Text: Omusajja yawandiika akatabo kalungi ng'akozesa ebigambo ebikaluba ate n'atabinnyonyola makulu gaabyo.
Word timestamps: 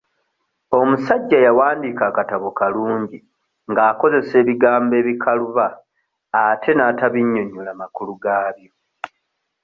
Omusajja 0.79 1.37
yawandiika 1.45 2.03
akatabo 2.07 2.49
kalungi 2.59 3.17
ng'akozesa 3.69 4.35
ebigambo 4.41 4.93
ebikaluba 5.01 5.67
ate 6.43 6.71
n'atabinnyonyola 6.75 7.71
makulu 7.81 8.13
gaabyo. 8.23 8.71